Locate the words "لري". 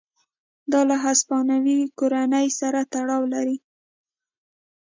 3.33-3.57